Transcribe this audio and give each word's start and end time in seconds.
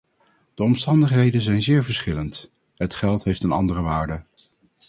De 0.53 0.63
omstandigheden 0.63 1.41
zijn 1.41 1.61
zeer 1.61 1.83
verschillend: 1.83 2.51
het 2.75 2.95
geld 2.95 3.23
heeft 3.23 3.43
een 3.43 3.51
andere 3.51 3.81
waarde. 3.81 4.23